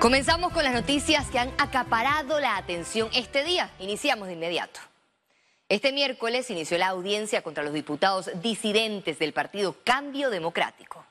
[0.00, 3.70] Comenzamos con las noticias que han acaparado la atención este día.
[3.80, 4.78] Iniciamos de inmediato.
[5.70, 11.04] Este miércoles inició la audiencia contra los diputados disidentes del partido Cambio Democrático.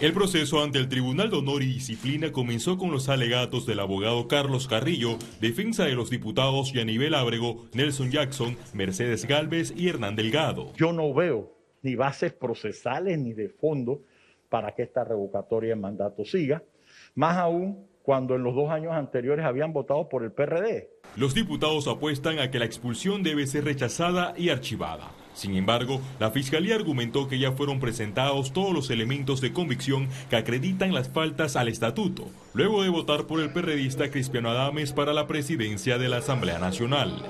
[0.00, 4.26] El proceso ante el Tribunal de Honor y Disciplina comenzó con los alegatos del abogado
[4.26, 10.72] Carlos Carrillo, defensa de los diputados Yanivel Ábrego, Nelson Jackson, Mercedes Galvez y Hernán Delgado.
[10.74, 14.02] Yo no veo ni bases procesales ni de fondo
[14.48, 16.62] para que esta revocatoria de mandato siga.
[17.14, 20.90] Más aún cuando en los dos años anteriores habían votado por el PRD.
[21.16, 25.10] Los diputados apuestan a que la expulsión debe ser rechazada y archivada.
[25.32, 30.36] Sin embargo, la Fiscalía argumentó que ya fueron presentados todos los elementos de convicción que
[30.36, 35.26] acreditan las faltas al estatuto, luego de votar por el perredista Cristiano Adames para la
[35.26, 37.22] presidencia de la Asamblea Nacional.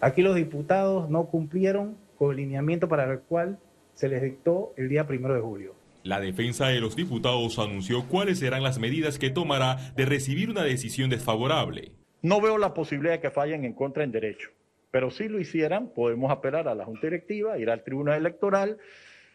[0.00, 3.58] Aquí los diputados no cumplieron con el lineamiento para el cual
[3.94, 5.79] se les dictó el día primero de julio.
[6.02, 10.64] La defensa de los diputados anunció cuáles serán las medidas que tomará de recibir una
[10.64, 11.92] decisión desfavorable.
[12.22, 14.50] No veo la posibilidad de que fallen en contra en derecho,
[14.90, 18.78] pero si lo hicieran, podemos apelar a la Junta Directiva, ir al Tribunal Electoral,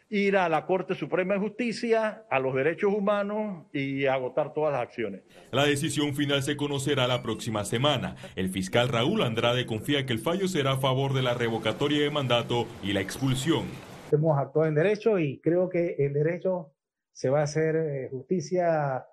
[0.10, 4.82] ir a la Corte Suprema de Justicia, a los derechos humanos y agotar todas las
[4.82, 5.22] acciones.
[5.52, 8.16] La decisión final se conocerá la próxima semana.
[8.36, 12.10] El fiscal Raúl Andrade confía que el fallo será a favor de la revocatoria de
[12.10, 13.66] mandato y la expulsión
[14.12, 16.74] hemos actuado en derecho y creo que el derecho
[17.12, 19.06] se va a hacer eh, justicia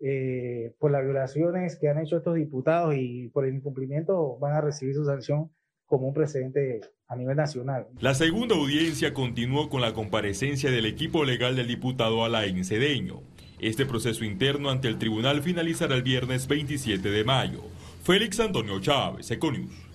[0.00, 4.60] eh, por las violaciones que han hecho estos diputados y por el incumplimiento van a
[4.60, 5.50] recibir su sanción
[5.84, 7.88] como un precedente a nivel nacional.
[7.98, 13.22] La segunda audiencia continuó con la comparecencia del equipo legal del diputado Alain Cedeño.
[13.58, 17.60] Este proceso interno ante el tribunal finalizará el viernes 27 de mayo.
[18.04, 19.89] Félix Antonio Chávez, Econius.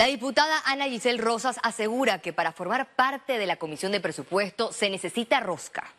[0.00, 4.72] La diputada Ana Giselle Rosas asegura que para formar parte de la Comisión de Presupuesto
[4.72, 5.92] se necesita rosca.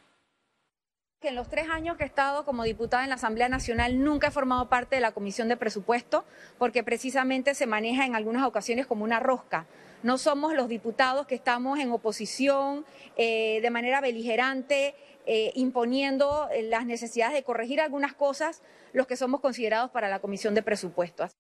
[1.20, 4.30] Que en los tres años que he estado como diputada en la Asamblea Nacional nunca
[4.30, 6.26] he formado parte de la Comisión de Presupuesto
[6.58, 9.68] porque precisamente se maneja en algunas ocasiones como una rosca.
[10.02, 12.88] No somos los diputados que estamos en oposición
[13.18, 14.96] eh, de manera beligerante,
[15.28, 20.18] eh, imponiendo eh, las necesidades de corregir algunas cosas, los que somos considerados para la
[20.18, 21.38] Comisión de Presupuestos.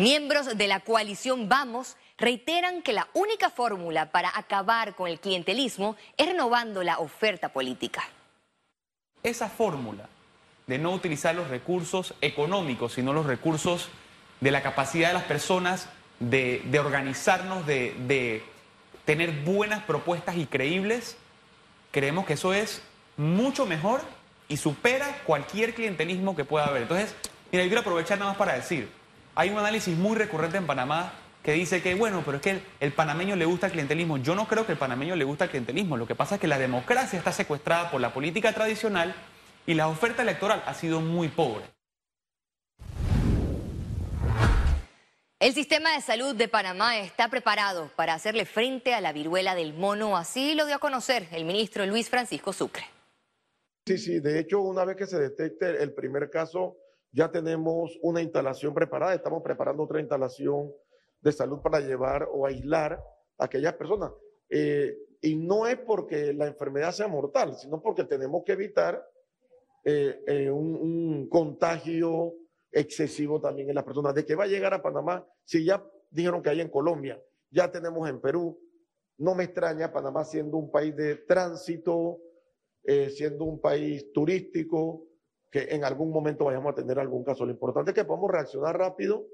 [0.00, 5.94] Miembros de la coalición Vamos reiteran que la única fórmula para acabar con el clientelismo
[6.16, 8.02] es renovando la oferta política.
[9.22, 10.08] Esa fórmula
[10.66, 13.90] de no utilizar los recursos económicos, sino los recursos
[14.40, 18.42] de la capacidad de las personas de, organizarnos, de, de
[19.04, 21.18] tener buenas propuestas y creíbles,
[21.90, 22.80] creemos que eso es
[23.18, 24.00] mucho mejor
[24.48, 26.82] y supera cualquier clientelismo que pueda haber.
[26.82, 27.14] Entonces,
[27.52, 28.98] mira, yo quiero aprovechar nada más para decir,
[29.34, 32.92] hay un análisis muy recurrente en Panamá que dice que, bueno, pero es que el,
[32.92, 34.18] panameño le gusta el clientelismo.
[34.18, 35.96] Yo no creo que el panameño le gusta el clientelismo.
[35.96, 39.14] Lo que pasa es que la democracia está secuestrada por la política tradicional
[39.66, 41.64] y la oferta electoral ha sido muy pobre.
[45.38, 49.72] El sistema de salud de Panamá está preparado para hacerle frente a la viruela del
[49.72, 52.84] mono, así lo dio a conocer el ministro Luis Francisco Sucre.
[53.86, 56.76] Sí, sí, de hecho, una vez que se detecte el primer caso,
[57.12, 60.72] ya tenemos una instalación preparada, estamos preparando otra instalación
[61.20, 63.02] de salud para llevar o aislar
[63.38, 64.12] a aquellas personas.
[64.48, 69.04] Eh, y no es porque la enfermedad sea mortal, sino porque tenemos que evitar
[69.84, 72.34] eh, eh, un, contagio
[72.72, 74.14] excesivo también en las personas.
[74.14, 77.70] De que va a llegar a Panamá, si ya dijeron que hay en Colombia, ya
[77.70, 78.58] tenemos en Perú,
[79.18, 82.18] no me extraña Panamá siendo un país de tránsito,
[82.82, 85.09] siendo un país turístico,
[85.50, 87.44] que en algún momento vayamos a tener algún caso.
[87.44, 89.26] Lo importante es que podamos reaccionar rápido.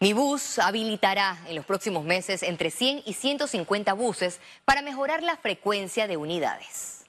[0.00, 5.36] Mi bus habilitará en los próximos meses entre 100 y 150 buses para mejorar la
[5.36, 7.04] frecuencia de unidades.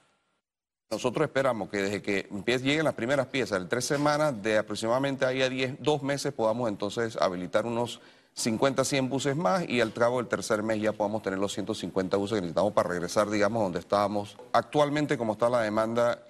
[0.88, 2.28] Nosotros esperamos que desde que
[2.62, 6.68] lleguen las primeras piezas, en tres semanas, de aproximadamente ahí a 10, dos meses, podamos
[6.68, 8.00] entonces habilitar unos
[8.36, 12.18] 50, 100 buses más y al cabo del tercer mes ya podamos tener los 150
[12.18, 14.36] buses que necesitamos para regresar, digamos, donde estábamos.
[14.52, 16.22] Actualmente, como está la demanda,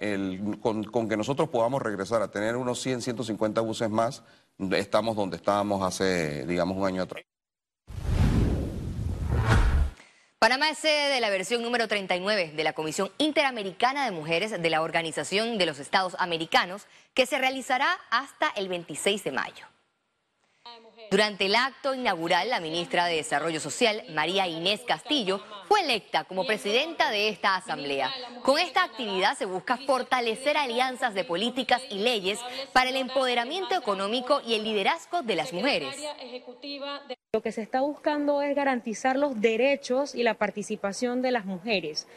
[0.61, 4.23] con, que nosotros podamos regresar a tener unos 100, 150 buses más,
[4.71, 7.23] estamos donde estábamos hace, digamos, un año atrás.
[10.39, 14.69] Panamá es sede de la versión número 39 de la Comisión Interamericana de Mujeres de
[14.69, 19.76] la Organización de los Estados Americanos, que se realizará hasta el 26 de mayo.
[21.09, 26.45] Durante el acto inaugural, la ministra de Desarrollo Social, María Inés Castillo, fue electa como
[26.45, 28.11] presidenta de esta asamblea.
[28.43, 32.39] Con esta actividad se busca fortalecer alianzas de políticas y leyes
[32.73, 35.95] para el empoderamiento económico y el liderazgo de las mujeres.
[37.33, 42.07] Lo que se está buscando es garantizar los derechos y la participación de las mujeres.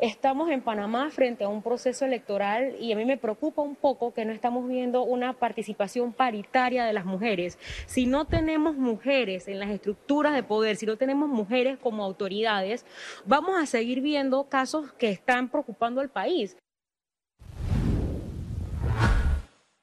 [0.00, 4.14] Estamos en Panamá frente a un proceso electoral y a mí me preocupa un poco
[4.14, 7.58] que no estamos viendo una participación paritaria de las mujeres.
[7.84, 12.86] Si no tenemos mujeres en las estructuras de poder, si no tenemos mujeres como autoridades,
[13.26, 16.56] vamos a seguir viendo casos que están preocupando al país.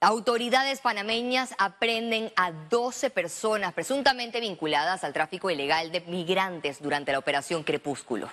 [0.01, 7.19] Autoridades panameñas aprenden a 12 personas presuntamente vinculadas al tráfico ilegal de migrantes durante la
[7.19, 8.29] operación Crepúsculo.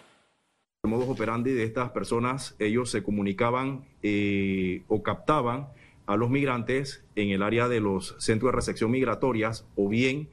[0.84, 5.68] Modus operandi de estas personas, ellos se comunicaban eh, o captaban
[6.06, 10.28] a los migrantes en el área de los centros de recepción migratorias o bien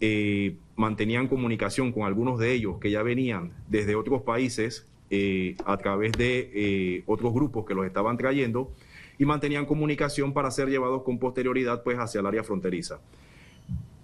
[0.00, 5.76] eh, mantenían comunicación con algunos de ellos que ya venían desde otros países eh, a
[5.76, 8.72] través de otros grupos que los estaban trayendo
[9.18, 13.00] y mantenían comunicación para ser llevados con posterioridad pues hacia el área fronteriza.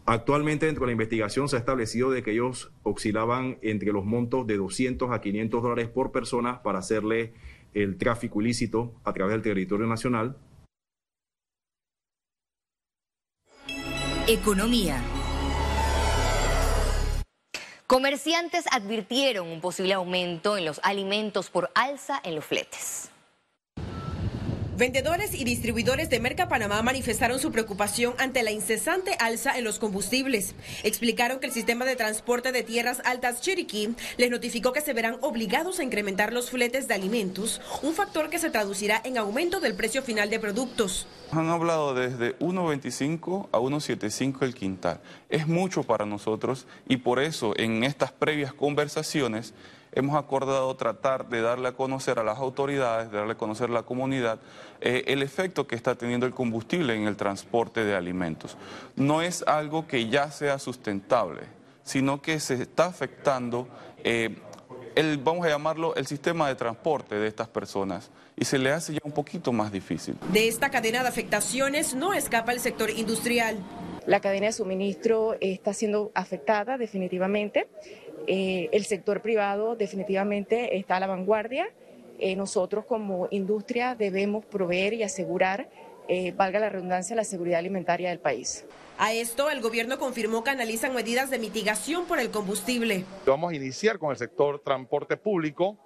[0.04, 4.56] Actualmente dentro de la investigación se ha establecido que ellos oscilaban entre los montos de
[4.56, 7.34] 200 a 500 dólares por persona para hacerle
[7.72, 10.36] el tráfico ilícito a través del territorio nacional.
[14.26, 15.00] Economía.
[17.86, 23.11] Comerciantes advirtieron un posible aumento en los alimentos por alza en los fletes.
[24.76, 29.78] Vendedores y distribuidores de Merca Panamá manifestaron su preocupación ante la incesante alza en los
[29.78, 30.54] combustibles.
[30.82, 35.18] Explicaron que el sistema de transporte de tierras altas Chiriquí les notificó que se verán
[35.20, 39.74] obligados a incrementar los fletes de alimentos, un factor que se traducirá en aumento del
[39.74, 41.06] precio final de productos.
[41.32, 45.00] Han hablado desde 1.25 a 1.75 el quintal.
[45.28, 49.52] Es mucho para nosotros y por eso en estas previas conversaciones
[49.92, 53.72] hemos acordado tratar de darle a conocer a las autoridades, de darle a conocer a
[53.72, 54.38] la comunidad
[54.80, 58.56] eh, el efecto que está teniendo el combustible en el transporte de alimentos.
[58.96, 61.42] No es algo que ya sea sustentable,
[61.84, 63.68] sino que se está afectando,
[64.02, 64.36] eh,
[64.94, 68.94] el, vamos a llamarlo, el sistema de transporte de estas personas y se le hace
[68.94, 70.16] ya un poquito más difícil.
[70.32, 73.58] De esta cadena de afectaciones no escapa el sector industrial.
[74.06, 77.68] La cadena de suministro está siendo afectada definitivamente.
[78.26, 81.68] Eh, el sector privado definitivamente está a la vanguardia.
[82.18, 85.68] Eh, nosotros como industria debemos proveer y asegurar,
[86.08, 88.64] eh, valga la redundancia, la seguridad alimentaria del país.
[88.98, 93.04] A esto, el gobierno confirmó que analizan medidas de mitigación por el combustible.
[93.26, 95.78] Vamos a iniciar con el sector transporte público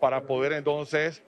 [0.00, 1.22] para poder entonces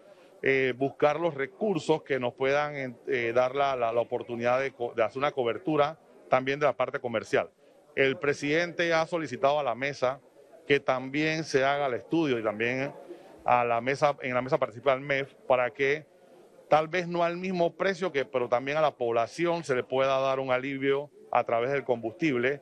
[0.76, 2.96] buscar los recursos que nos puedan
[3.34, 5.98] dar la, oportunidad de hacer una cobertura
[6.28, 7.48] también de la parte comercial.
[7.96, 10.20] El presidente ha solicitado a la mesa
[10.66, 12.92] que también se haga el estudio y también
[13.46, 16.04] a la mesa, en la mesa participa el MEF para que
[16.68, 20.18] tal vez no al mismo precio que, pero también a la población se le pueda
[20.20, 22.60] dar un alivio a través del combustible,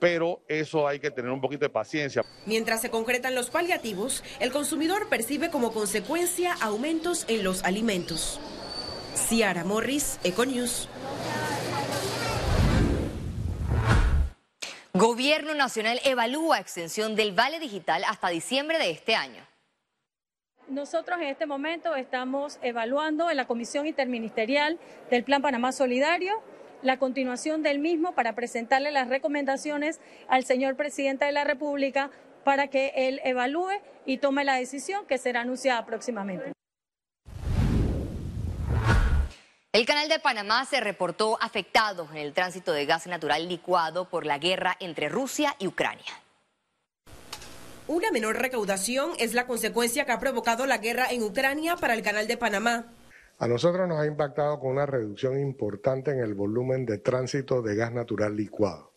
[0.00, 2.22] pero eso hay que tener un poquito de paciencia.
[2.44, 8.38] Mientras se concretan los paliativos, el consumidor percibe como consecuencia aumentos en los alimentos.
[9.14, 10.90] Ciara Morris, Econews.
[14.96, 19.42] Gobierno Nacional evalúa extensión del Vale Digital hasta diciembre de este año.
[20.68, 24.78] Nosotros en este momento estamos evaluando en la Comisión Interministerial
[25.10, 26.40] del Plan Panamá Solidario
[26.82, 29.98] la continuación del mismo para presentarle las recomendaciones
[30.28, 32.12] al señor presidente de la República
[32.44, 33.72] para que él evalúe
[34.06, 36.52] y tome la decisión que será anunciada próximamente.
[39.74, 44.24] El canal de Panamá se reportó afectado en el tránsito de gas natural licuado por
[44.24, 46.12] la guerra entre Rusia y Ucrania.
[47.88, 52.02] Una menor recaudación es la consecuencia que ha provocado la guerra en Ucrania para el
[52.02, 52.92] canal de Panamá.
[53.40, 57.74] A nosotros nos ha impactado con una reducción importante en el volumen de tránsito de
[57.74, 58.93] gas natural licuado.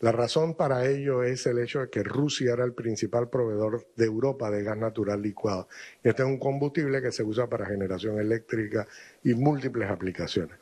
[0.00, 4.06] La razón para ello es el hecho de que Rusia era el principal proveedor de
[4.06, 5.68] Europa de gas natural licuado.
[6.02, 8.86] Y este es un combustible que se usa para generación eléctrica
[9.22, 10.56] y múltiples aplicaciones.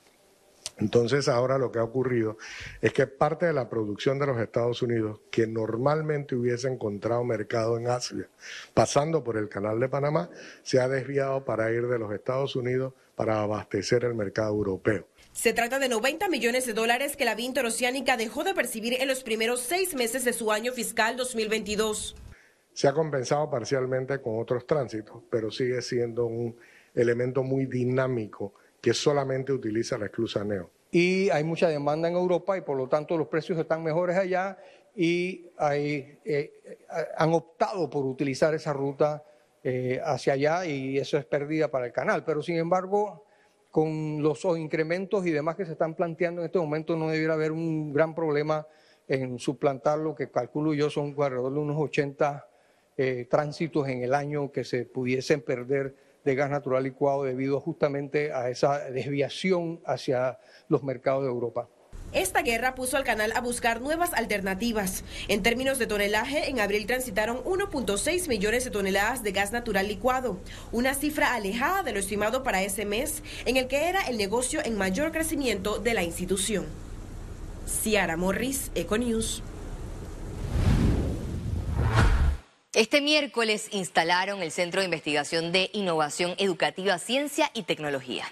[0.79, 2.39] Entonces ahora lo que ha ocurrido
[2.81, 7.79] es que parte de la producción de los Estados Unidos, que normalmente hubiese encontrado mercado
[7.79, 8.29] en Asia,
[8.75, 10.31] pasando por el canal de Panamá,
[10.63, 15.07] se ha desviado para ir de los Estados Unidos para abastecer el mercado europeo.
[15.33, 19.09] Se trata de 90 millones de dólares que la Vinto Oceánica dejó de percibir en
[19.09, 22.17] los primeros seis meses de su año fiscal 2022.
[22.73, 26.57] Se ha compensado parcialmente con otros tránsitos, pero sigue siendo un
[26.95, 30.71] elemento muy dinámico que solamente utiliza la esclusa Neo.
[30.91, 34.59] Y hay mucha demanda en Europa y por lo tanto los precios están mejores allá
[34.97, 36.53] y hay, eh,
[37.17, 39.23] han optado por utilizar esa ruta
[39.63, 42.25] eh, hacia allá y eso es pérdida para el canal.
[42.25, 43.27] Pero sin embargo,
[43.71, 47.53] con los incrementos y demás que se están planteando en este momento no debiera haber
[47.53, 48.67] un gran problema
[49.07, 52.47] en suplantar lo que calculo yo son alrededor de unos 80
[52.97, 55.95] eh, tránsitos en el año que se pudiesen perder
[56.25, 61.69] de gas natural licuado debido justamente a esa desviación hacia los mercados de Europa.
[62.13, 65.05] Esta guerra puso al canal a buscar nuevas alternativas.
[65.29, 70.41] En términos de tonelaje, en abril transitaron 1.6 millones de toneladas de gas natural licuado,
[70.73, 74.65] una cifra alejada de lo estimado para ese mes, en el que era el negocio
[74.65, 76.67] en mayor crecimiento de la institución.
[77.67, 79.43] Ciara Morris, Econews.
[82.73, 88.25] Este miércoles instalaron el Centro de Investigación de Innovación Educativa, Ciencia y Tecnología.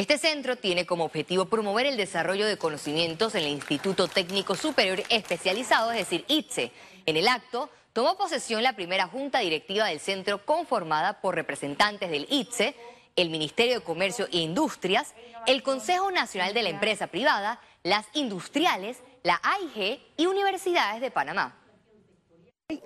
[0.00, 5.02] Este centro tiene como objetivo promover el desarrollo de conocimientos en el Instituto Técnico Superior
[5.10, 6.72] Especializado, es decir, ITSE.
[7.04, 12.26] En el acto tomó posesión la primera junta directiva del centro conformada por representantes del
[12.30, 12.74] ITSE,
[13.14, 15.12] el Ministerio de Comercio e Industrias,
[15.46, 21.58] el Consejo Nacional de la Empresa Privada, las industriales, la AIG y universidades de Panamá.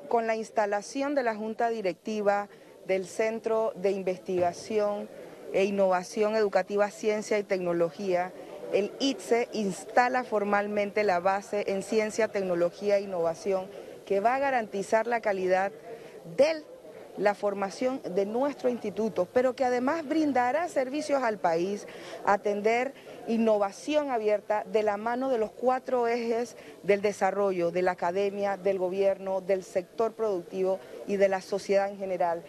[0.09, 2.49] Con la instalación de la junta directiva
[2.87, 5.09] del Centro de Investigación
[5.55, 8.33] e Innovación Educativa, Ciencia y Tecnología,
[8.73, 13.67] el ITSE instala formalmente la base en ciencia, tecnología e innovación
[14.05, 15.71] que va a garantizar la calidad
[16.37, 16.65] de
[17.17, 21.87] la formación de nuestro instituto, pero que además brindará servicios al país,
[22.27, 22.93] atender
[23.29, 28.81] innovación abierta de la mano de los cuatro ejes del desarrollo, de la academia, del
[28.81, 32.43] gobierno, del sector productivo y de la sociedad en general.